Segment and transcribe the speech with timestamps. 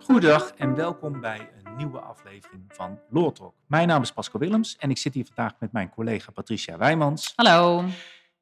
[0.00, 3.54] Goedendag en welkom bij een nieuwe aflevering van Law Talk.
[3.66, 7.32] Mijn naam is Pascal Willems en ik zit hier vandaag met mijn collega Patricia Wijmans.
[7.36, 7.84] Hallo.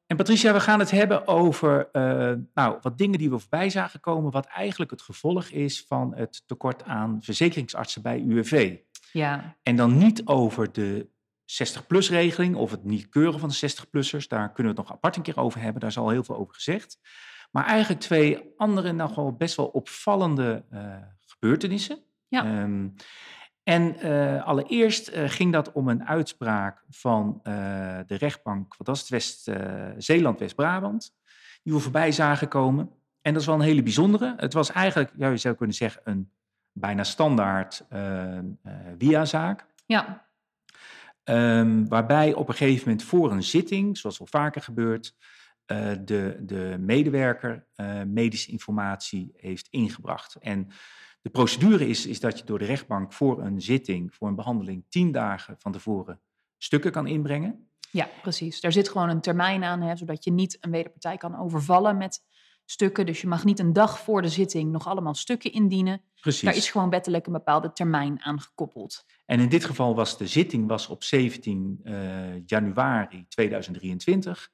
[0.07, 3.99] En Patricia, we gaan het hebben over uh, nou, wat dingen die we voorbij zagen
[3.99, 8.77] komen, wat eigenlijk het gevolg is van het tekort aan verzekeringsartsen bij UWV.
[9.11, 9.57] Ja.
[9.63, 11.09] En dan niet over de
[11.49, 14.27] 60-plus-regeling of het niet keuren van de 60-plussers.
[14.27, 15.79] Daar kunnen we het nog apart een keer over hebben.
[15.81, 16.99] Daar is al heel veel over gezegd.
[17.51, 22.03] Maar eigenlijk twee andere, nogal best wel opvallende uh, gebeurtenissen.
[22.27, 22.61] Ja.
[22.61, 22.93] Um,
[23.63, 27.39] en uh, allereerst uh, ging dat om een uitspraak van
[28.07, 29.51] de rechtbank, wat was het, West,
[29.97, 31.11] Zeeland, West-Brabant,
[31.63, 32.89] die we voorbij zagen komen.
[33.21, 34.33] En dat is wel een hele bijzondere.
[34.37, 36.31] Het was eigenlijk, ja, je zou kunnen zeggen, een
[36.71, 37.85] bijna standaard
[38.97, 39.65] via-zaak.
[39.85, 40.28] Ja.
[41.29, 45.15] Um, waarbij op een gegeven moment voor een zitting, zoals wel vaker gebeurt,
[45.71, 50.35] uh, de, de medewerker uh, medische informatie heeft ingebracht.
[50.35, 50.67] En
[51.21, 54.85] de procedure is, is dat je door de rechtbank voor een zitting, voor een behandeling,
[54.89, 56.21] tien dagen van tevoren
[56.57, 57.69] stukken kan inbrengen.
[57.91, 58.61] Ja, precies.
[58.61, 62.21] Daar zit gewoon een termijn aan, hè, zodat je niet een wederpartij kan overvallen met
[62.69, 63.05] stukken.
[63.05, 66.01] Dus je mag niet een dag voor de zitting nog allemaal stukken indienen.
[66.21, 66.41] Precies.
[66.41, 69.05] Daar is gewoon wettelijk een bepaalde termijn aan gekoppeld.
[69.25, 74.49] En in dit geval was de zitting was op 17 uh, januari 2023.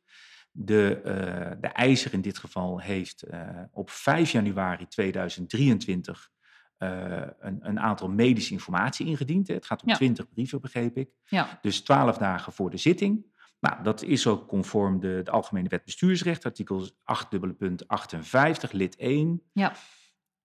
[0.52, 6.30] De, uh, de eiser in dit geval heeft uh, op 5 januari 2023
[6.77, 9.47] een, een, aantal medische informatie ingediend.
[9.47, 9.95] Het gaat om Ja.
[9.95, 11.09] 20 brieven, begreep ik.
[11.25, 13.25] Ja, Dus 12 dagen voor de zitting.
[13.59, 19.42] Nou, dat is ook conform de, de Algemene Wet Bestuursrecht, artikel 8.58, lid 1.
[19.53, 19.75] ja,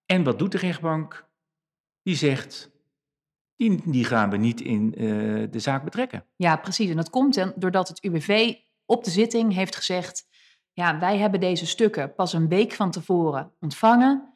[0.07, 1.29] En wat doet de rechtbank?
[2.03, 2.71] Die zegt,
[3.57, 5.07] die, die gaan we niet in eh,
[5.51, 6.27] de zaak betrekken.
[6.37, 6.91] ja, precies.
[6.91, 10.29] En dat komt dan doordat het UWV op de zitting heeft gezegd...
[10.73, 14.31] ja, wij hebben deze stukken pas een week van tevoren ontvangen...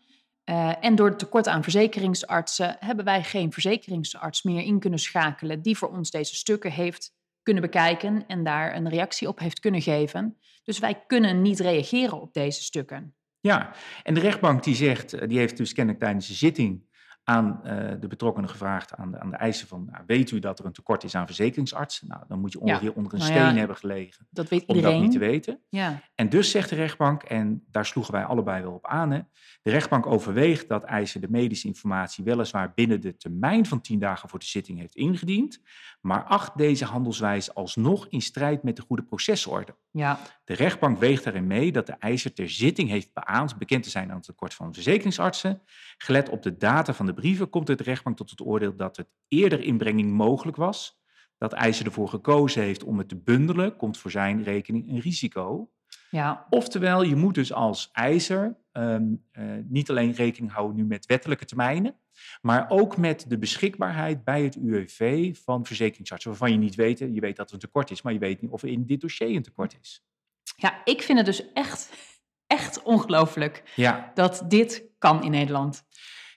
[0.45, 5.63] Eh, en door het tekort aan verzekeringsartsen hebben wij geen verzekeringsarts meer in kunnen schakelen
[5.63, 7.13] die voor ons deze stukken heeft
[7.45, 10.39] kunnen bekijken en daar een reactie op heeft kunnen geven.
[10.65, 13.15] Dus wij kunnen niet reageren op deze stukken.
[13.41, 16.94] Ja, en de rechtbank die zegt, eh, die heeft dus kennelijk tijdens de zitting
[17.25, 20.59] aan uh, de betrokkenen gevraagd, aan de, aan de eisen van, nou, weet u dat
[20.59, 22.09] er een tekort is aan verzekeringsartsen?
[22.09, 24.75] Nou, dan moet je ongeveer onder een Nou steen ja, hebben gelegen Dat weet om
[24.75, 24.97] iedereen.
[24.97, 25.61] dat niet te weten.
[25.69, 29.21] Ja, En dus zegt de rechtbank, en daar sloegen wij allebei wel op aan, hè,
[29.63, 34.29] de rechtbank overweegt dat eisen de medische informatie weliswaar binnen de termijn van tien dagen
[34.29, 35.61] voor de zitting heeft ingediend,
[36.01, 39.75] maar acht deze handelswijze alsnog in strijd met de goede procesorde.
[39.97, 43.91] Ja, De rechtbank weegt daarin mee dat de eiser ter zitting heeft beaamd bekend te
[43.91, 45.63] zijn aan het tekort van verzekeringsartsen.
[45.99, 49.09] Gelet op de data van de brieven komt de rechtbank tot het oordeel dat het
[49.29, 51.01] eerder inbrenging mogelijk was.
[51.39, 55.71] Dat eiser ervoor gekozen heeft om het te bundelen, komt voor zijn rekening een risico.
[56.11, 61.07] ja, Oftewel, je moet dus als eiser ehm, eh, niet alleen rekening houden nu met
[61.07, 61.97] wettelijke termijnen,
[62.41, 67.21] maar ook met de beschikbaarheid bij het UWV van verzekeringsartsen, waarvan je niet weet, je
[67.21, 69.37] weet dat er een tekort is, maar je weet niet of er in dit dossier
[69.37, 70.05] een tekort is.
[70.57, 70.81] ja.
[70.85, 71.91] Ik vind het dus echt,
[72.47, 75.85] echt ongelooflijk Ja, dat dit kan in Nederland.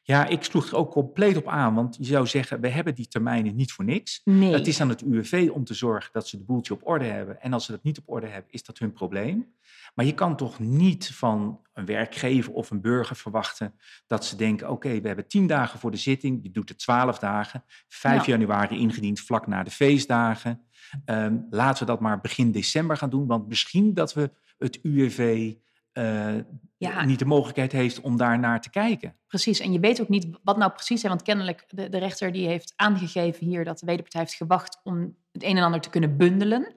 [0.08, 3.08] Ja, ik sloeg er ook compleet op aan, want je zou zeggen, we hebben die
[3.08, 4.22] termijnen niet voor niks.
[4.24, 4.54] Nee.
[4.54, 7.42] Het is aan het UWV om te zorgen dat ze de boeltje op orde hebben.
[7.42, 9.54] En als ze dat niet op orde hebben, is dat hun probleem.
[9.96, 13.74] Maar je kan toch niet van een werkgever of een burger verwachten
[14.08, 17.20] dat ze denken: oké, we hebben tien dagen voor de zitting, je doet het twaalf
[17.20, 18.32] dagen, 5 Ja.
[18.32, 20.62] januari ingediend vlak na de feestdagen.
[21.06, 25.54] Ehm, laten we dat maar begin december gaan doen, want misschien dat we het UWV
[25.98, 26.44] eh,
[26.78, 27.06] Ja.
[27.06, 29.16] niet de mogelijkheid heeft om daar naar te kijken.
[29.28, 32.32] Precies, en je weet ook niet wat nou precies is, want kennelijk de, de rechter
[32.32, 35.90] die heeft aangegeven hier dat de wederpartij heeft gewacht om het een en ander te
[35.90, 36.74] kunnen bundelen.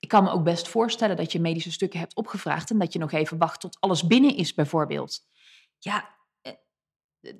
[0.00, 2.98] Ik kan me ook best voorstellen dat je medische stukken hebt opgevraagd en dat je
[2.98, 5.20] nog even wacht tot alles binnen is, bijvoorbeeld.
[5.78, 6.08] Ja,
[6.42, 6.52] eh,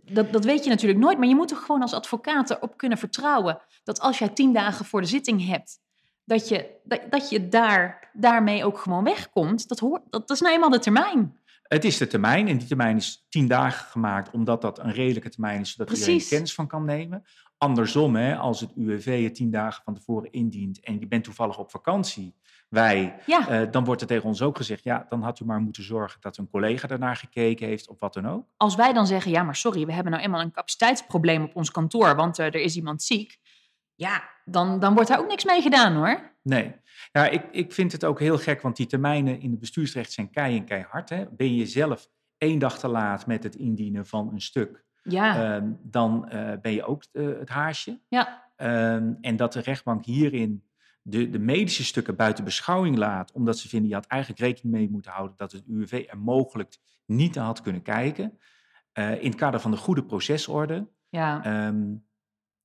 [0.03, 2.99] dat, dat weet je natuurlijk nooit, maar je moet er gewoon als advocaat erop kunnen
[2.99, 5.79] vertrouwen dat als jij tien dagen voor de zitting hebt,
[6.27, 9.69] dat je, dat, dat je daar, daarmee ook gewoon wegkomt.
[9.69, 11.39] Dat, hoort, dat, dat is nou eenmaal de termijn.
[11.63, 15.29] Het is de termijn en die termijn is tien dagen gemaakt, omdat dat een redelijke
[15.29, 16.31] termijn is, zodat iedereen Precies.
[16.31, 17.25] kennis van kan nemen.
[17.59, 21.59] Andersom, hè, als het UWV het tien dagen van tevoren indient en je bent toevallig
[21.59, 22.35] op vakantie,
[22.69, 25.61] wij, Ja, eh, dan wordt er tegen ons ook gezegd, ja, dan had u maar
[25.61, 28.47] moeten zorgen dat een collega daarnaar gekeken heeft of wat dan ook.
[28.57, 31.71] als wij dan zeggen, ja, maar sorry, we hebben nou eenmaal een capaciteitsprobleem op ons
[31.71, 33.39] kantoor, want eh, er is iemand ziek.
[33.97, 36.33] Ja, dan, dan wordt daar ook niks mee gedaan hoor.
[36.43, 36.75] Nee,
[37.13, 40.31] ja, ik, ik vind het ook heel gek, want die termijnen in het bestuursrecht zijn
[40.31, 41.09] kei en keihard.
[41.09, 41.27] Hè.
[41.31, 42.09] Ben je zelf
[42.39, 46.73] één dag te laat met het indienen van een stuk, Ja, ehm, dan eh, ben
[46.73, 48.01] je ook eh, het haasje.
[48.09, 50.65] ja, Ehm, en dat de rechtbank hierin
[51.03, 54.91] de, de medische stukken buiten beschouwing laat, omdat ze vinden je had eigenlijk rekening mee
[54.91, 56.77] moeten houden dat het UWV er mogelijk
[57.07, 58.39] niet had kunnen kijken.
[58.93, 60.89] Eh, in het kader van de goede procesorde.
[61.09, 61.45] Ja.
[61.45, 61.95] Ehm,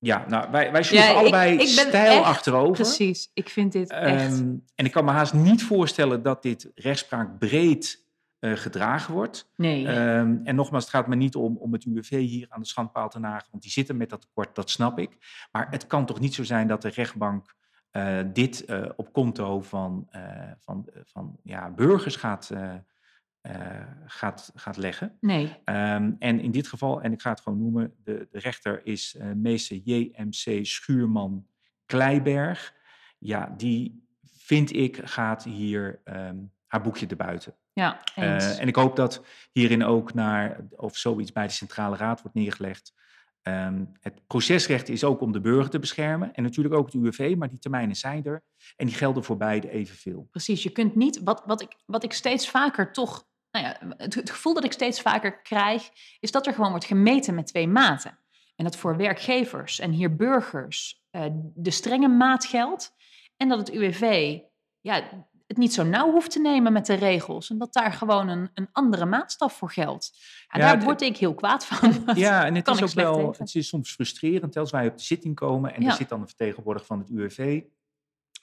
[0.04, 2.72] ja, nou, wij, wij sloegen Ja, allebei ik stijl echt- achterover.
[2.72, 4.32] Precies, ik vind dit echt...
[4.38, 8.06] Ehm, en ik kan me haast niet voorstellen dat dit rechtspraak breed
[8.38, 9.50] eh, gedragen wordt.
[9.56, 9.86] Nee.
[9.88, 13.08] Ehm, en nogmaals, het gaat me niet om, om het UWV hier aan de schandpaal
[13.08, 15.16] te nagen, want die zitten met dat tekort, dat snap ik.
[15.52, 17.54] Maar het kan toch niet zo zijn dat de rechtbank
[17.90, 20.08] eh, dit eh, op konto van,
[20.58, 22.50] van, van ja, burgers gaat,
[23.42, 25.16] eh, gaat, gaat leggen.
[25.20, 25.56] nee.
[25.64, 29.16] Ehm, en in dit geval, en ik ga het gewoon noemen, de, de rechter is
[29.16, 31.46] eh, meester JMC Schuurman
[31.86, 32.74] Kleiberg.
[33.18, 34.06] Ja, die
[34.36, 36.36] vind ik gaat hier ehm,
[36.66, 37.56] haar boekje te buiten.
[37.72, 38.44] Ja, eens.
[38.44, 42.36] Eh, en ik hoop dat hierin ook naar, of zoiets bij de Centrale Raad wordt
[42.36, 42.94] neergelegd.
[43.42, 46.34] Ehm, het procesrecht is ook om de burger te beschermen.
[46.34, 48.42] En natuurlijk ook het UWV, maar die termijnen zijn er.
[48.76, 50.28] En die gelden voor beide evenveel.
[50.30, 54.14] Precies, je kunt niet, wat, wat, ik, wat ik steeds vaker toch, nou ja, het,
[54.14, 55.90] het gevoel dat ik steeds vaker krijg,
[56.20, 58.18] is dat er gewoon wordt gemeten met twee maten.
[58.56, 62.94] En dat voor werkgevers en hier burgers eh, de strenge maat geldt.
[63.36, 64.38] En dat het UWV
[64.80, 65.02] ja,
[65.46, 67.50] het niet zo nauw hoeft te nemen met de regels.
[67.50, 70.10] En dat daar gewoon een, een andere maatstaf voor geldt.
[70.48, 72.02] Ja, Ja, daar het- word ik heel kwaad van.
[72.14, 75.34] Ja, en het is ook wel, het is soms frustrerend als wij op de zitting
[75.34, 75.88] komen en Ja.
[75.88, 77.62] er zit dan een vertegenwoordiger van het UWV.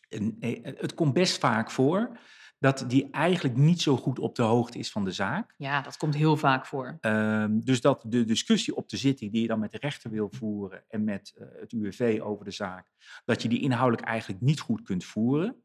[0.10, 2.18] En, eh, het komt best vaak voor
[2.60, 5.54] dat die eigenlijk niet zo goed op de hoogte is van de zaak.
[5.58, 6.98] Ja, dat komt heel vaak voor.
[7.02, 10.30] Ehm, dus dat de discussie op de zitting die je dan met de rechter wil
[10.32, 12.92] voeren en met eh, het UWV over de zaak,
[13.26, 15.64] dat je die inhoudelijk eigenlijk niet goed kunt voeren.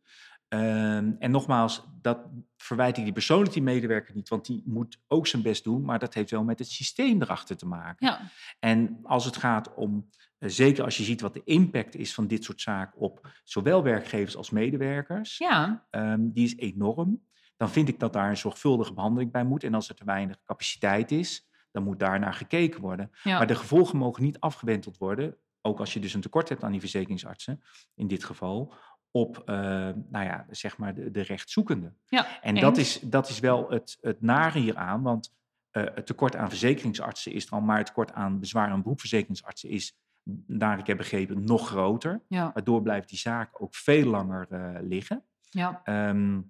[0.55, 2.19] Ehm, en nogmaals, dat
[2.57, 5.99] verwijt ik die persoonlijk die medewerker niet, want die moet ook zijn best doen, maar
[5.99, 8.07] dat heeft wel met het systeem erachter te maken.
[8.07, 8.21] Ja,
[8.61, 10.09] En als het gaat om,
[10.39, 13.83] eh, zeker als je ziet wat de impact is van dit soort zaken op zowel
[13.83, 17.23] werkgevers als medewerkers, ja, ehm, die is enorm.
[17.57, 19.65] Dan vind ik dat daar een zorgvuldige behandeling bij moet.
[19.65, 23.11] En als er te weinig capaciteit is, dan moet daar naar gekeken worden.
[23.23, 23.39] ja.
[23.39, 26.71] Maar de gevolgen mogen niet afgewenteld worden, ook als je dus een tekort hebt aan
[26.71, 27.63] die verzekeringsartsen,
[27.95, 28.75] in dit geval,
[29.17, 29.57] op eh,
[30.09, 31.93] nou ja, zeg maar de, de rechtzoekende.
[32.07, 35.35] ja En dat is, dat is wel het, het nare hieraan, want
[35.71, 39.69] eh, het tekort aan verzekeringsartsen is er al, maar het tekort aan bezwaar- en beroepsverzekeringsartsen
[39.69, 39.97] is,
[40.47, 42.23] naar ik heb begrepen, nog groter.
[42.29, 45.25] Ja, Waardoor blijft die zaak ook veel langer eh, liggen.
[45.51, 45.81] ja.
[45.85, 46.41] Ehm,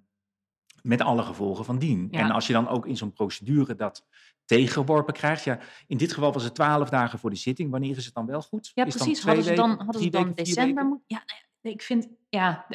[0.81, 2.07] met alle gevolgen van dien.
[2.11, 2.19] Ja.
[2.19, 4.07] En als je dan ook in zo'n procedure dat
[4.45, 5.43] tegengeworpen krijgt.
[5.43, 7.71] Ja, in dit geval was het twaalf dagen voor de zitting.
[7.71, 8.71] Wanneer is het dan wel goed?
[8.73, 9.19] Ja, Is precies.
[9.19, 11.05] twee Hadden ze dan, hadden ze dan december moeten...
[11.07, 12.07] Ja, nou ja, ik vind...
[12.29, 12.65] Ja,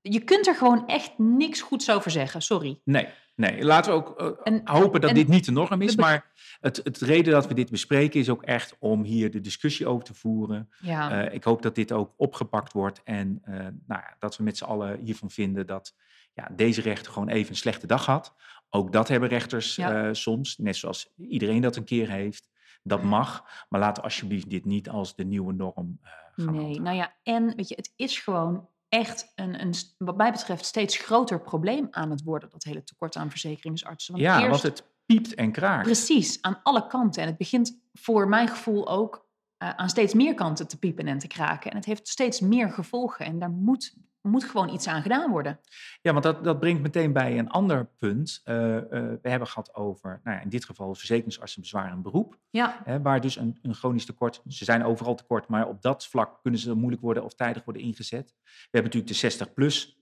[0.00, 2.42] je kunt er gewoon echt niks goeds over zeggen.
[2.42, 2.80] Sorry.
[2.84, 3.64] Nee, nee.
[3.64, 5.96] Laten we ook eh, En- hopen dat en dit niet de norm is.
[5.96, 6.30] Maar
[6.60, 10.04] het, het reden dat we dit bespreken is ook echt om hier de discussie over
[10.04, 10.68] te voeren.
[10.80, 14.42] Ja, Eh, ik hoop dat dit ook opgepakt wordt en eh, nou ja, dat we
[14.42, 15.94] met z'n allen hiervan vinden dat
[16.34, 18.34] ja, deze rechter gewoon even een slechte dag had.
[18.70, 20.14] Ook dat hebben rechters Ja.
[20.14, 22.48] soms, net zoals iedereen dat een keer heeft.
[22.82, 26.80] Dat mag, maar laten we alsjeblieft dit niet als de nieuwe norm eh gaan nee.
[26.80, 30.96] Nou ja, en weet je, het is gewoon echt een, een, wat mij betreft, steeds
[30.96, 32.50] groter probleem aan het worden.
[32.50, 34.12] Dat hele tekort aan verzekeringsartsen.
[34.12, 35.82] Want ja, eerst, want het piept en kraakt.
[35.82, 37.22] Precies, aan alle kanten.
[37.22, 39.26] En het begint voor mijn gevoel ook
[39.56, 41.70] eh, aan steeds meer kanten te piepen en te kraken.
[41.70, 43.26] En het heeft steeds meer gevolgen.
[43.26, 45.60] En daar moet, moet gewoon iets aan gedaan worden.
[46.00, 48.40] Ja, want dat, dat brengt meteen bij een ander punt.
[48.44, 48.82] Eh, eh,
[49.22, 52.38] we hebben gehad over, nou ja, in dit geval verzekeringsartsen bezwaar en beroep.
[52.50, 56.06] Ja, Hè, waar dus een, een chronisch tekort, ze zijn overal tekort, maar op dat
[56.06, 58.34] vlak kunnen ze moeilijk worden of tijdig worden ingezet.
[58.44, 59.98] We hebben natuurlijk de 60-plus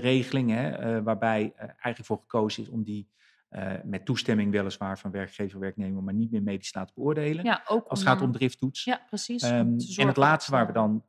[0.00, 3.10] regeling, hè, eh, waarbij eh, eigenlijk voor gekozen is om die
[3.52, 7.44] eh, met toestemming weliswaar van werkgever, werknemer, maar niet meer medisch te laten beoordelen.
[7.44, 8.84] ja ook als het gaat om drifttoets.
[8.84, 9.42] Ja, precies.
[9.42, 11.04] Ehm, en het laatste waar we eh, dan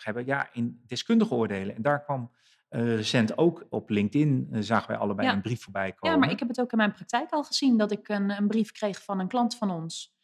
[0.00, 1.76] eh, hebben, ja, in deskundige oordelen.
[1.76, 2.30] En daar kwam
[2.70, 5.34] eh, recent ook op LinkedIn, eh, zagen wij allebei Ja.
[5.34, 6.14] een brief voorbij komen.
[6.18, 8.48] Ja, maar ik heb het ook in mijn praktijk al gezien dat ik een, een
[8.48, 10.14] brief kreeg van een klant van ons.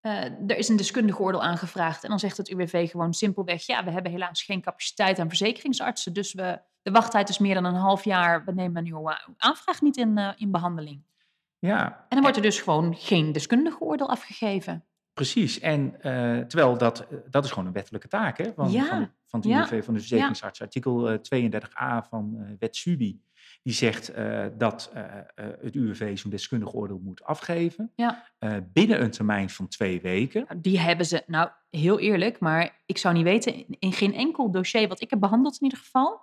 [0.00, 3.84] Eh, er is een deskundige oordeel aangevraagd en dan zegt het UWV gewoon simpelweg: ja,
[3.84, 7.74] we hebben helaas geen capaciteit aan verzekeringsartsen, dus we, de wachttijd is meer dan een
[7.74, 8.44] half jaar.
[8.44, 11.02] We nemen uw aanvraag niet in, in behandeling.
[11.58, 14.84] Ja, En dan wordt er dus gewoon geen deskundige oordeel afgegeven.
[15.20, 18.84] Precies, en eh, terwijl dat, eh, dat is gewoon een wettelijke taak hè, van, Ja,
[18.86, 20.60] van, van het UWV, van de verzekeringsarts.
[20.60, 23.20] Artikel eh, 32a van eh, wet SUBI,
[23.62, 24.12] die zegt
[24.58, 24.92] dat
[25.60, 28.24] het UWV zo'n deskundig oordeel moet afgeven Ja.
[28.72, 30.44] binnen een termijn van twee weken.
[30.48, 34.50] Nou, Die hebben ze, nou heel eerlijk, maar ik zou niet weten, in geen enkel
[34.50, 36.20] dossier wat ik heb behandeld in ieder geval,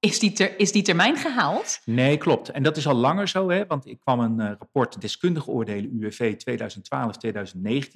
[0.00, 1.80] Is die, ter, is die termijn gehaald?
[1.84, 2.48] Nee, klopt.
[2.48, 3.66] En dat is al langer zo, hè?
[3.66, 6.34] want ik kwam een uh, rapport deskundige oordelen UWV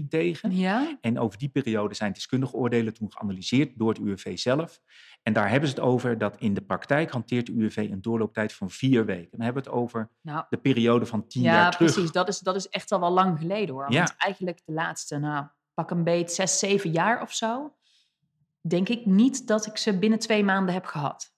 [0.01, 0.57] 2012-2019 tegen.
[0.57, 0.99] Ja.
[1.01, 4.81] En over die periode zijn deskundige oordelen toen geanalyseerd door het UWV zelf.
[5.23, 8.53] En daar hebben ze het over dat in de praktijk hanteert de UWV een doorlooptijd
[8.53, 9.31] van vier weken.
[9.31, 11.93] Dan hebben we het over Nou, de periode van tien ja, jaar terug.
[11.93, 12.13] precies.
[12.13, 13.93] Dat is, dat is echt al wel lang geleden hoor.
[13.93, 13.99] Ja.
[13.99, 17.75] Want eigenlijk de laatste, nou, pak een beet, zes, zeven jaar of zo.
[18.61, 21.32] Denk ik niet dat ik ze binnen twee maanden heb gehad.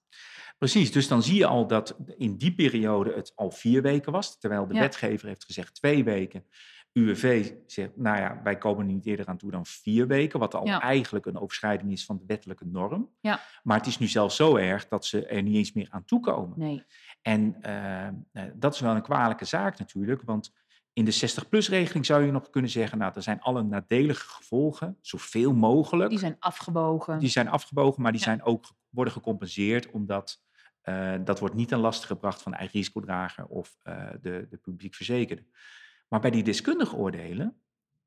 [0.70, 4.38] Precies, dus dan zie je al dat in die periode het al vier weken was.
[4.38, 4.80] Terwijl de Ja.
[4.80, 6.44] wetgever heeft gezegd twee weken.
[6.92, 10.38] UWV zegt, nou ja, wij komen er niet eerder aan toe dan vier weken.
[10.38, 10.80] Wat al Ja.
[10.80, 13.10] eigenlijk een overschrijding is van de wettelijke norm.
[13.20, 13.40] Ja.
[13.62, 16.58] Maar het is nu zelfs zo erg dat ze er niet eens meer aan toekomen.
[16.58, 16.84] Nee.
[17.22, 18.14] En eh, eh,
[18.54, 20.22] dat is wel een kwalijke zaak natuurlijk.
[20.22, 20.52] Want
[20.92, 22.98] in de 60-plus-regeling zou je nog kunnen zeggen...
[22.98, 26.10] nou, er zijn alle nadelige gevolgen, zoveel mogelijk.
[26.10, 27.18] Die zijn afgebogen.
[27.18, 28.26] Die zijn afgebogen, maar die Ja.
[28.26, 30.42] zijn ook worden gecompenseerd omdat
[30.84, 34.56] eh, dat wordt niet ten laste gebracht van de eigen risicodrager of eh, de, de
[34.56, 35.44] publiek verzekerde.
[36.08, 37.60] Maar bij die deskundige oordelen,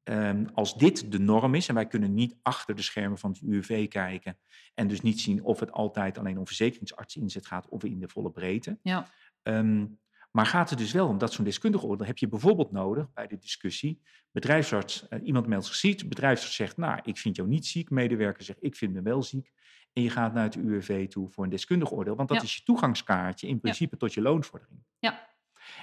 [0.03, 3.41] ehm, als dit de norm is en wij kunnen niet achter de schermen van het
[3.41, 4.37] UWV kijken
[4.73, 8.09] en dus niet zien of het altijd alleen om verzekeringsarts inzet gaat of in de
[8.09, 8.79] volle breedte.
[8.81, 9.07] Ja.
[9.41, 9.85] Ehm,
[10.31, 13.27] maar gaat het dus wel om dat zo'n deskundige oordeel heb je bijvoorbeeld nodig bij
[13.27, 14.01] de discussie.
[14.31, 17.89] Bedrijfsarts, eh, iemand meldt zich ziek, bedrijfsarts zegt, nou, ik vind jou niet ziek.
[17.89, 19.51] Medewerker zegt, ik vind me wel ziek.
[19.97, 22.43] En je gaat naar het UWV toe voor een deskundig oordeel, want dat Ja.
[22.43, 24.79] is je toegangskaartje in principe tot je loonvordering.
[24.99, 25.27] Ja.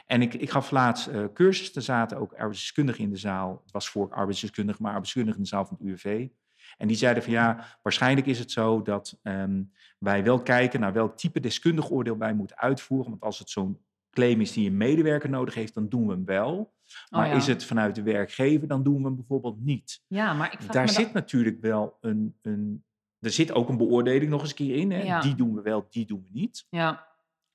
[0.06, 3.61] En ik, ik gaf laatst eh cursus, er zaten ook arbeidsdeskundigen in de zaal.
[3.62, 6.28] Het was voor arbeidsdeskundigen, maar arbeidsdeskundigen in de zaal van het UWV.
[6.76, 9.62] En die zeiden van ja, waarschijnlijk is het zo dat ehm,
[9.99, 13.11] wij wel kijken naar welk type deskundig oordeel wij moeten uitvoeren.
[13.11, 13.78] Want als het zo'n
[14.11, 16.75] claim is die een medewerker nodig heeft, dan doen we hem wel.
[17.11, 17.37] Maar Oh ja.
[17.37, 20.02] is het vanuit de werkgever, dan doen we hem bijvoorbeeld niet.
[20.06, 22.85] Ja, maar ik Daar zit natuurlijk wel een, een.
[23.25, 24.90] Er zit ook een beoordeling nog eens een keer in.
[24.90, 25.02] Hè?
[25.02, 25.21] Ja.
[25.21, 26.66] Die doen we wel, die doen we niet.
[26.69, 27.12] Ja,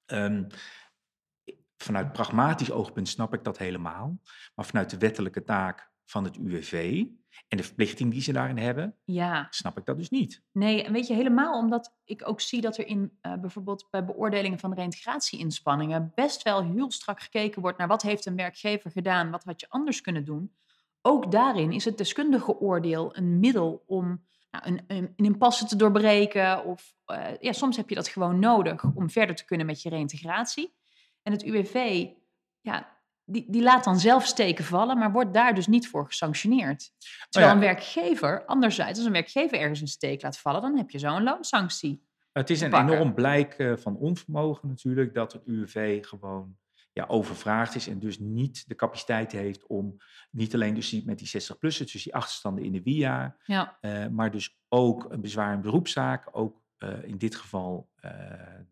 [0.10, 0.44] Ehm,
[1.78, 4.20] vanuit pragmatisch oogpunt snap ik dat helemaal.
[4.56, 7.06] Maar vanuit de wettelijke taak van het UWV
[7.48, 9.48] en de verplichting die ze daarin hebben, ja.
[9.50, 10.44] snap ik dat dus niet.
[10.52, 14.60] Nee, weet je, helemaal omdat ik ook zie dat er in eh, bijvoorbeeld bij beoordelingen
[14.60, 19.44] van reïntegratie-inspanningen best wel heel strak gekeken wordt naar wat heeft een werkgever gedaan, wat
[19.44, 20.56] had je anders kunnen doen.
[21.02, 25.76] Ook daarin is het deskundige oordeel een middel om nou, een, een, een impasse te
[25.76, 26.66] doorbreken.
[26.66, 29.90] Of eh, ja, soms heb je dat gewoon nodig om verder te kunnen met je
[29.90, 30.74] reïntegratie.
[31.22, 32.08] En het UWV,
[32.62, 36.92] ja, die, die laat dan zelf steken vallen, maar wordt daar dus niet voor gesanctioneerd.
[37.30, 37.60] Terwijl ja.
[37.60, 41.16] een werkgever, anderzijds, als een werkgever ergens een steek laat vallen, dan heb je zo
[41.16, 42.08] een loonsanctie.
[42.32, 46.58] Het is een enorm blijk eh, van onvermogen natuurlijk dat het UWV gewoon
[46.94, 49.98] ja, overvraagd is en dus niet de capaciteit heeft om
[50.32, 54.08] niet alleen dus die, met die 60-plussers, dus die achterstanden in de WIA, Ja, eh,
[54.08, 58.12] maar dus ook een bezwaar in beroepszaak, ook eh, in dit geval eh,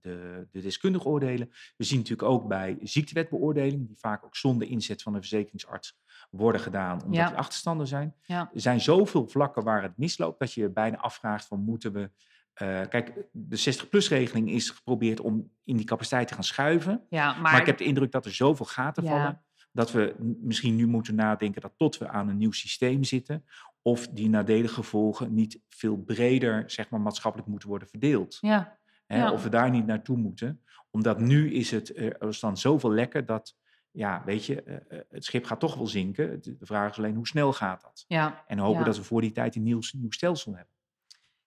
[0.01, 1.49] de, de deskundige oordelen.
[1.77, 6.61] We zien natuurlijk ook bij ziektewetbeoordelingen, die vaak ook zonder inzet van een verzekeringsarts worden
[6.61, 7.27] gedaan, omdat Ja.
[7.27, 8.15] die achterstanden zijn.
[8.23, 11.93] ja, Er zijn zoveel vlakken waar het misloopt dat je je bijna afvraagt van moeten
[11.93, 12.11] we...
[12.57, 17.05] eh, kijk, de 60-plus-regeling is geprobeerd om in die capaciteit te gaan schuiven.
[17.09, 17.31] ja.
[17.33, 19.09] Maar, Maar, ik heb de indruk dat er zoveel gaten Ja.
[19.09, 23.45] vallen, dat we misschien nu moeten nadenken dat tot we aan een nieuw systeem zitten,
[23.81, 28.37] of die nadelige gevolgen niet veel breder, zeg maar, maatschappelijk moeten worden verdeeld.
[28.41, 29.31] ja, Hè, Ja.
[29.31, 30.61] Of we daar niet naartoe moeten.
[30.91, 33.55] Omdat nu is het, eh, er staan zoveel lekken dat,
[33.91, 36.41] ja, weet je, eh, het schip gaat toch wel zinken.
[36.41, 38.03] De de vraag is alleen hoe snel gaat dat?
[38.07, 38.85] ja, En hopen Ja.
[38.85, 40.73] dat we voor die tijd een nieuw, nieuw stelsel hebben.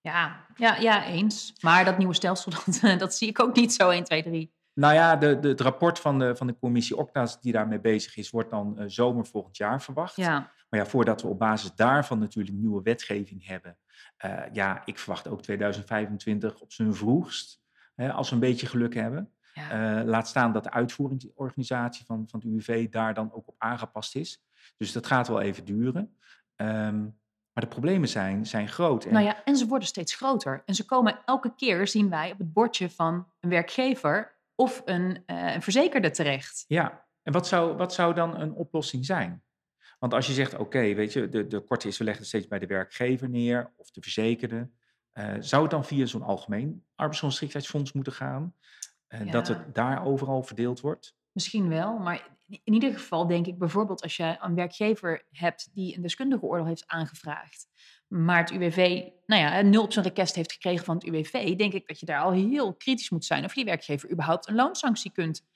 [0.00, 1.54] Ja, ja, ja, eens.
[1.60, 4.52] Maar dat nieuwe stelsel, dat, dat zie ik ook niet zo 1, 2, 3.
[4.74, 8.16] Nou ja, de, de, het rapport van de, van de commissie Octa's die daarmee bezig
[8.16, 10.16] is, wordt dan eh, zomer volgend jaar verwacht.
[10.16, 13.78] Ja, Maar ja, voordat we op basis daarvan natuurlijk nieuwe wetgeving hebben,
[14.16, 17.60] eh, ja, ik verwacht ook 2025 op zijn vroegst,
[17.94, 19.32] hè, als we een beetje geluk hebben.
[19.52, 19.98] ja.
[19.98, 24.16] Eh, laat staan dat de uitvoeringsorganisatie van, van het UWV daar dan ook op aangepast
[24.16, 24.42] is.
[24.76, 26.16] Dus dat gaat wel even duren.
[26.56, 27.06] Ehm,
[27.52, 29.04] maar de problemen zijn, zijn groot.
[29.04, 30.62] En Nou ja, en ze worden steeds groter.
[30.66, 35.22] En ze komen elke keer, zien wij, op het bordje van een werkgever of een,
[35.26, 36.64] eh, een verzekerde terecht.
[36.68, 39.42] Ja, en wat zou, wat zou dan een oplossing zijn?
[39.98, 42.48] Want als je zegt, oké, weet je, de, de korte is, we leggen het steeds
[42.48, 44.70] bij de werkgever neer of de verzekerde.
[45.10, 48.54] eh, zou het dan via zo'n algemeen arbeidsongeschiktheidsfonds moeten gaan?
[49.06, 51.16] Eh, Dat het daar overal verdeeld wordt?
[51.40, 55.96] Misschien wel, maar in ieder geval denk ik bijvoorbeeld als je een werkgever hebt die
[55.96, 57.66] een deskundige oordeel heeft aangevraagd,
[58.08, 61.56] maar het UWV, nou ja, een nul op zijn request heeft gekregen van het UWV,
[61.56, 64.48] denk ik dat je daar al heel kritisch moet zijn of je die werkgever überhaupt
[64.48, 65.46] een loonsanctie kunt,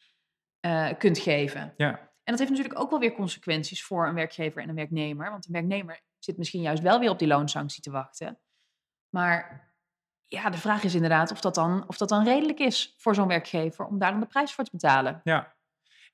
[0.60, 1.74] eh, kunt geven.
[1.76, 5.30] Ja, En dat heeft natuurlijk ook wel weer consequenties voor een werkgever en een werknemer,
[5.30, 8.38] want een werknemer zit misschien juist wel weer op die loonsanctie te wachten.
[9.08, 9.72] Maar
[10.22, 13.28] ja, de vraag is inderdaad of dat dan, of dat dan redelijk is voor zo'n
[13.28, 15.20] werkgever om daar dan de prijs voor te betalen.
[15.24, 15.53] Ja,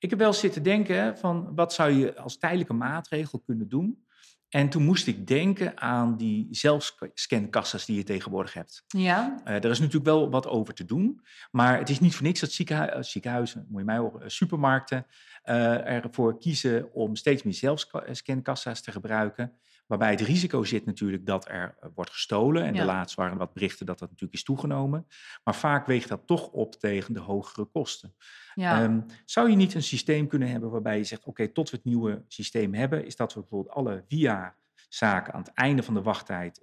[0.01, 4.05] ik heb wel zitten denken van wat zou je als tijdelijke maatregel kunnen doen
[4.51, 8.83] en toen moest ik denken aan die zelfscankassas die je tegenwoordig hebt.
[8.87, 9.41] Ja.
[9.45, 11.21] Uh, er is natuurlijk wel wat over te doen.
[11.51, 14.27] Maar het is niet voor niks dat ziekenhuizen, eh, ziekenhuizen moet je mij horen, eh,
[14.27, 15.05] supermarkten
[15.45, 19.59] uh, ervoor kiezen om steeds meer zelfscankassa's te gebruiken.
[19.91, 22.63] Waarbij het risico zit natuurlijk dat er wordt gestolen.
[22.63, 25.07] En de laatst waren wat berichten dat dat natuurlijk is toegenomen.
[25.43, 28.15] Maar vaak weegt dat toch op tegen de hogere kosten.
[28.53, 28.83] Ja.
[28.83, 31.85] Um, zou je niet een systeem kunnen hebben waarbij je zegt: oké, tot we het
[31.85, 36.61] nieuwe systeem hebben, is dat we bijvoorbeeld alle via-zaken aan het einde van de wachttijd,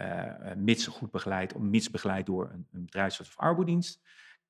[0.00, 0.24] uh,
[0.56, 4.00] mits goed begeleid, of mits begeleid door een, een bedrijfsarts of arbodienst,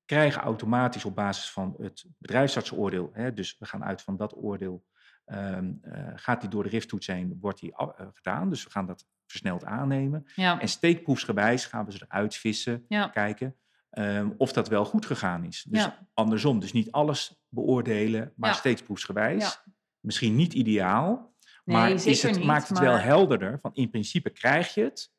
[0.05, 4.83] krijgen automatisch op basis van het bedrijfsartsoordeel, hè, dus we gaan uit van dat oordeel,
[5.25, 8.49] um, uh, gaat die door de rifttoets heen, wordt die uh, gedaan.
[8.49, 10.27] Dus we gaan dat versneld aannemen.
[10.35, 10.59] Ja.
[10.59, 13.07] En steekproefsgewijs gaan we ze eruit vissen, ja.
[13.07, 13.55] kijken.
[13.91, 15.65] Um, of dat wel goed gegaan is.
[15.69, 16.07] Dus ja.
[16.13, 18.55] andersom, dus niet alles beoordelen, maar ja.
[18.55, 19.43] steeds proefsgewijs.
[19.43, 19.73] Ja.
[19.99, 21.35] Misschien niet ideaal,
[21.65, 22.87] nee, maar is het, niet, maakt het maar...
[22.87, 23.59] wel helderder.
[23.59, 25.11] Van in principe krijg je het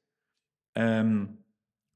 [0.72, 1.41] um,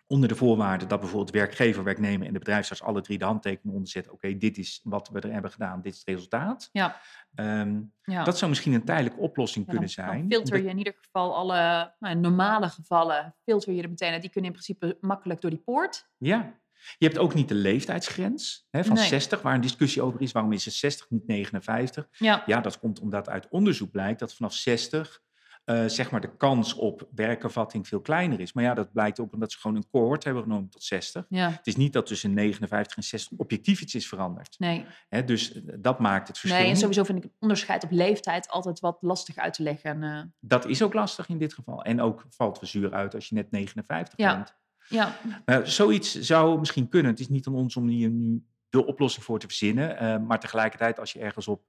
[0.06, 4.12] onder de voorwaarde dat bijvoorbeeld werkgever, werknemer en de bedrijfsarts alle drie de handtekeningen onderzetten.
[4.12, 6.68] Oké, dit is wat we er hebben gedaan, dit is het resultaat.
[6.72, 7.00] Ja.
[7.34, 10.28] Um, dat zou misschien een tijdelijke oplossing kunnen zijn.
[10.28, 14.30] Dan filter je in ieder geval alle nou, normale gevallen, filter je er meteen Die
[14.30, 16.08] kunnen in principe makkelijk door die poort.
[16.16, 16.54] Ja.
[16.98, 20.32] Je hebt ook niet de leeftijdsgrens hè, van 60, waar een discussie over is.
[20.32, 22.08] Waarom is het 60, niet 59?
[22.10, 22.42] Ja.
[22.46, 25.22] ja, dat komt omdat uit onderzoek blijkt dat vanaf 60
[25.66, 28.52] uh, zeg maar de kans op werkervatting veel kleiner is.
[28.52, 31.26] Maar ja, dat blijkt ook omdat ze gewoon een cohort hebben genomen tot 60.
[31.28, 31.50] Ja.
[31.50, 34.58] Het is niet dat tussen 59 en 60 objectief iets is veranderd.
[34.58, 34.84] Nee.
[35.08, 36.60] Hè, dus eh, dat maakt het verschil.
[36.60, 40.02] Nee, en sowieso vind ik het onderscheid op leeftijd altijd wat lastig uit te leggen.
[40.02, 40.22] Uh...
[40.40, 41.82] Dat is ook lastig in dit geval.
[41.82, 44.34] En ook valt we zuur uit als je net 59 ja.
[44.34, 44.54] bent.
[44.88, 45.16] Ja.
[45.44, 47.10] Nou, zoiets zou misschien kunnen.
[47.10, 50.02] Het is niet aan ons om hier nu de oplossing voor te verzinnen.
[50.02, 51.62] Uh, maar tegelijkertijd, als je ergens op,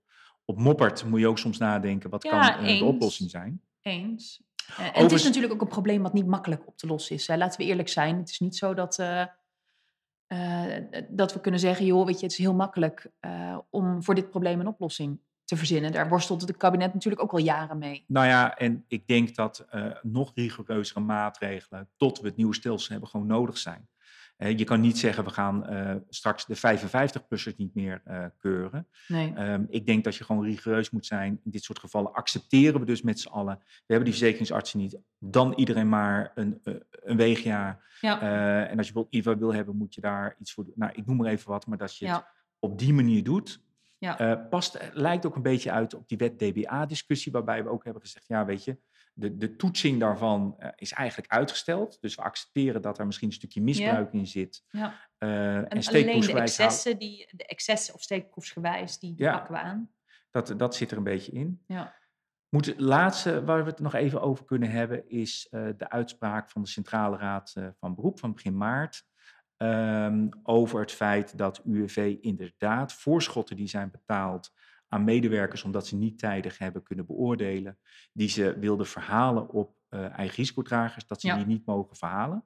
[0.45, 3.61] op moppert, moet je ook soms nadenken: wat kan uh, de oplossing zijn?
[3.87, 4.43] Eens.
[4.69, 7.27] Uh, en het is natuurlijk ook een probleem wat niet makkelijk op te lossen is.
[7.27, 7.37] Hè.
[7.37, 8.17] Laten we eerlijk zijn.
[8.17, 8.95] Het is niet zo dat,
[11.09, 13.11] dat we kunnen zeggen: joh, weet je, het is heel makkelijk
[13.69, 15.91] om voor dit probleem een oplossing te verzinnen.
[15.91, 18.03] Daar worstelt het kabinet natuurlijk ook al jaren mee.
[18.07, 19.67] Nou ja, en ik denk dat
[20.01, 23.89] nog rigoureuzere maatregelen tot we het nieuwe stelsel hebben gewoon nodig zijn.
[24.37, 28.01] Je kan niet zeggen, we gaan uh, straks de 55-plussers niet meer
[28.37, 28.87] keuren.
[29.07, 29.33] Nee.
[29.39, 31.39] Um, ik denk dat je gewoon rigoureus moet zijn.
[31.43, 33.57] In dit soort gevallen accepteren we dus met z'n allen.
[33.59, 34.99] We hebben die verzekeringsartsen niet.
[35.19, 37.85] Dan iedereen maar een, een weegjaar.
[38.01, 38.21] Ja.
[38.67, 40.73] en als je bijvoorbeeld IVA wil hebben, moet je daar iets voor doen.
[40.75, 42.15] Nou, ik noem maar even wat, maar dat je ja.
[42.15, 42.25] het
[42.59, 43.61] op die manier doet,
[43.97, 44.21] ja.
[44.21, 48.01] Uh, past, lijkt ook een beetje uit op die wet DBA-discussie, waarbij we ook hebben
[48.01, 48.77] gezegd, ja weet je,
[49.17, 51.97] de, de toetsing daarvan uh, is eigenlijk uitgesteld.
[52.01, 54.19] Dus we accepteren dat er misschien een stukje misbruik ja.
[54.19, 54.63] in zit.
[54.69, 55.09] Ja.
[55.19, 59.31] Uh, en, en alleen de excessen, die, de excessen of steekproefsgewijs, die ja.
[59.31, 59.91] pakken we aan.
[60.31, 61.63] Dat, dat zit er een beetje in.
[61.67, 61.95] Ja.
[62.49, 66.61] Moet, het laatste waar we het nog even over kunnen hebben, is de uitspraak van
[66.61, 69.05] de Centrale Raad van Beroep van begin maart.
[69.57, 74.51] Um, over het feit dat UWV inderdaad voorschotten die zijn betaald
[74.87, 77.77] aan medewerkers omdat ze niet tijdig hebben kunnen beoordelen,
[78.13, 82.43] die ze wilden verhalen op uh, eigen risicodragers, dat ze die niet mogen verhalen.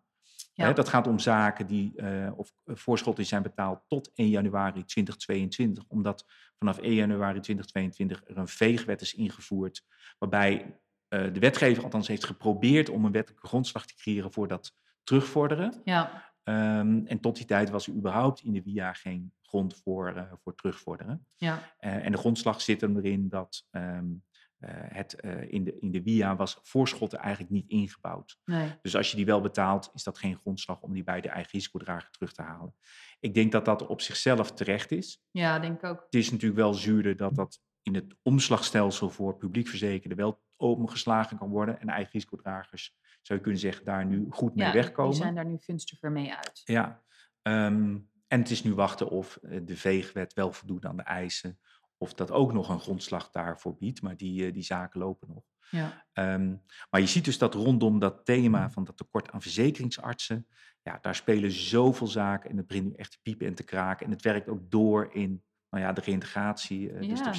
[0.53, 0.65] Ja.
[0.65, 4.85] Hè, dat gaat om zaken die, uh, of eh, voorschotten zijn betaald tot 1 januari
[4.85, 6.25] 2022, omdat
[6.57, 9.85] vanaf 1 januari 2022 er een veegwet is ingevoerd,
[10.19, 14.75] waarbij uh, de wetgever althans heeft geprobeerd om een wettelijke grondslag te creëren voor dat
[15.03, 15.81] terugvorderen.
[15.83, 16.31] Ja.
[16.43, 20.31] Um, en tot die tijd was er überhaupt in de WIA geen grond voor, uh,
[20.43, 21.27] voor terugvorderen.
[21.35, 21.73] Ja.
[21.79, 24.23] Uh, en de grondslag zit erin dat um,
[24.59, 25.13] uh, het
[25.47, 28.39] in, de, in de WIA was voorschotten eigenlijk niet ingebouwd.
[28.45, 28.77] Nee.
[28.81, 31.51] Dus als je die wel betaalt, is dat geen grondslag om die bij de eigen
[31.51, 32.75] risicodrager terug te halen.
[33.19, 35.21] Ik denk dat dat op zichzelf terecht is.
[35.31, 36.01] Ja, denk ik ook.
[36.03, 41.37] Het is natuurlijk wel zuurder dat dat in het omslagstelsel voor publiek verzekerden wel opengeslagen
[41.37, 45.11] kan worden en eigen risicodragers zou je kunnen zeggen, daar nu goed mee ja, wegkomen.
[45.11, 46.61] Die zijn daar nu gunstiger mee uit.
[46.63, 47.03] Ja,
[47.41, 51.59] um, en het is nu wachten of eh, de veegwet wel voldoet aan de eisen.
[51.97, 54.01] Of dat ook nog een grondslag daarvoor biedt.
[54.01, 55.43] Maar die, eh, die zaken lopen nog.
[55.69, 56.05] Ja.
[56.13, 60.47] Um, maar je ziet dus dat rondom dat thema van dat tekort aan verzekeringsartsen.
[60.81, 62.49] Ja, daar spelen zoveel zaken.
[62.49, 64.05] En het begint nu echt te piepen en te kraken.
[64.05, 67.07] En het werkt ook door in nou ja, de reïntegratie, uh, ja.
[67.07, 67.33] dus de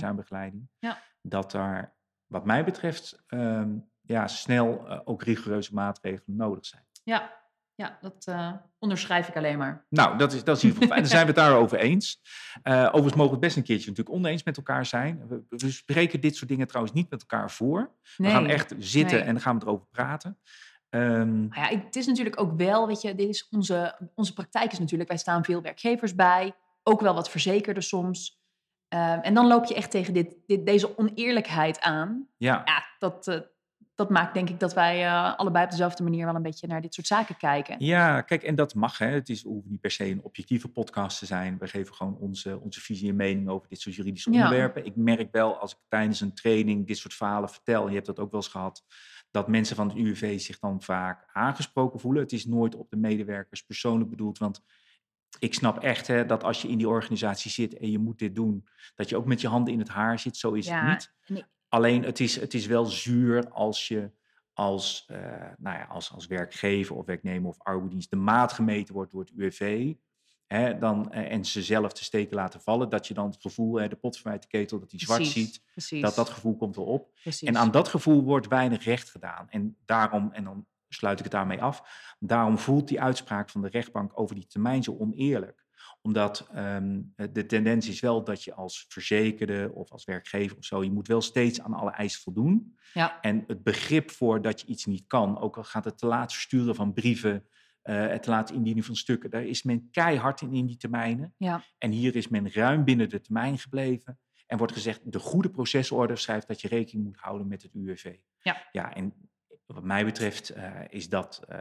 [0.78, 1.02] Ja.
[1.22, 6.84] Dat daar, wat mij betreft, um, ja, snel uh, ook rigoureuze maatregelen nodig zijn.
[7.04, 7.41] Ja,
[7.74, 9.86] ja dat uh, onderschrijf ik alleen maar.
[9.88, 11.08] Nou, dat is, dat is in ieder geval fijn.
[11.08, 12.20] Dan zijn we het daarover eens.
[12.64, 15.26] Uh, overigens mogen we best een keertje natuurlijk oneens met elkaar zijn.
[15.28, 17.90] We, we spreken dit soort dingen trouwens niet met elkaar voor.
[18.16, 20.38] We gaan echt zitten en dan gaan we erover praten.
[20.88, 24.72] Ehm, Nou ja, het is natuurlijk ook wel, weet je, dit is onze, onze praktijk
[24.72, 28.40] is natuurlijk, wij staan veel werkgevers bij, ook wel wat verzekerden soms.
[28.88, 32.28] Ehm, en dan loop je echt tegen dit, dit, deze oneerlijkheid aan.
[32.36, 33.40] ja, Ja, dat, eh,
[33.94, 36.80] dat maakt denk ik dat wij eh, allebei op dezelfde manier wel een beetje naar
[36.80, 37.76] dit soort zaken kijken.
[37.84, 38.98] Ja, kijk, en dat mag.
[38.98, 39.06] Hè.
[39.06, 41.58] Het is, hoeft niet per se een objectieve podcast te zijn.
[41.58, 44.36] We geven gewoon onze, onze visie en mening over dit soort juridische Ja.
[44.36, 44.84] onderwerpen.
[44.84, 48.06] Ik merk wel als ik tijdens een training dit soort verhalen vertel, en je hebt
[48.06, 48.84] dat ook wel eens gehad,
[49.30, 52.22] dat mensen van het UWV zich dan vaak aangesproken voelen.
[52.22, 54.60] Het is nooit op de medewerkers persoonlijk bedoeld, want
[55.38, 58.34] ik snap echt hè, dat als je in die organisatie zit en je moet dit
[58.34, 60.36] doen, dat je ook met je handen in het haar zit.
[60.36, 61.46] Zo is Ja, het niet.
[61.72, 64.10] Alleen het is, het is wel zuur als je
[64.52, 65.18] als, eh,
[65.58, 69.30] nou ja, als, als werkgever of werknemer of arbeidsdienst de maat gemeten wordt door het
[69.36, 69.94] UWV.
[70.46, 73.74] Hè, dan, eh, en ze zelf de steken laten vallen, dat je dan het gevoel,
[73.74, 76.56] hè, de pot verwijt de ketel, dat hij zwart precies, ziet, Precies, dat dat gevoel
[76.56, 77.10] komt wel op.
[77.22, 77.48] precies.
[77.48, 79.48] En aan dat gevoel wordt weinig recht gedaan.
[79.50, 81.82] En daarom, en dan sluit ik het daarmee af,
[82.18, 85.61] daarom voelt die uitspraak van de rechtbank over die termijn zo oneerlijk
[86.02, 87.00] omdat ehm,
[87.32, 91.08] de tendens is wel dat je als verzekerde of als werkgever of zo, je moet
[91.08, 92.76] wel steeds aan alle eisen voldoen.
[92.92, 96.06] Ja, En het begrip voor dat je iets niet kan, ook al gaat het te
[96.06, 97.46] laat versturen van brieven,
[97.82, 101.34] eh, het te laat indienen van stukken, daar is men keihard in in die termijnen.
[101.36, 104.18] ja, En hier is men ruim binnen de termijn gebleven.
[104.46, 108.16] En wordt gezegd, de goede procesorde schrijft dat je rekening moet houden met het UWV.
[108.38, 108.68] Ja.
[108.72, 109.30] Ja, en
[109.66, 111.58] wat mij betreft eh, is dat eh,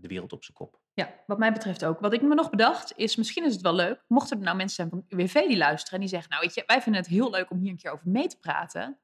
[0.00, 0.80] de wereld op zijn kop.
[0.96, 2.00] Ja, wat mij betreft ook.
[2.00, 4.76] Wat ik me nog bedacht is, misschien is het wel leuk, mochten er nou mensen
[4.76, 7.30] zijn van UWV die luisteren en die zeggen, nou weet je, wij vinden het heel
[7.30, 8.98] leuk om hier een keer over mee te praten.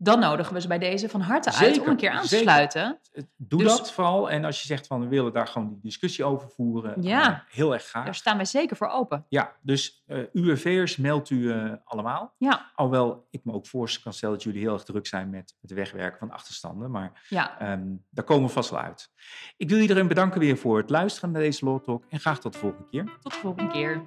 [0.00, 2.44] Dan nodigen we ze bij deze van harte uit om een keer aan te zeker.
[2.44, 2.98] sluiten.
[3.36, 4.30] Doe Dus- dat vooral.
[4.30, 7.30] En als je zegt van we willen daar gewoon die discussie over voeren, Ja.
[7.32, 8.04] eh, heel erg graag.
[8.04, 9.24] Daar staan wij zeker voor open.
[9.28, 12.34] Ja, dus eh UWV'ers meldt u eh, allemaal.
[12.38, 15.56] Ja, Alhoewel ik me ook voor kan stellen dat jullie heel erg druk zijn met
[15.60, 16.90] het wegwerken van achterstanden.
[16.90, 17.58] Maar ja.
[17.60, 19.10] ehm, daar komen we vast wel uit.
[19.56, 22.04] Ik wil iedereen bedanken weer voor het luisteren naar deze Law Talk.
[22.08, 23.04] En graag tot de volgende keer.
[23.22, 24.00] Tot de volgende keer.